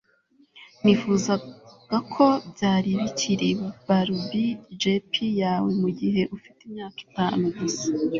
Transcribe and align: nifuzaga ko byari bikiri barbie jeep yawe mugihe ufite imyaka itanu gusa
nifuzaga 0.83 1.97
ko 2.13 2.25
byari 2.51 2.89
bikiri 3.01 3.49
barbie 3.87 4.51
jeep 4.79 5.11
yawe 5.41 5.69
mugihe 5.81 6.21
ufite 6.35 6.59
imyaka 6.67 6.97
itanu 7.07 7.43
gusa 7.57 7.87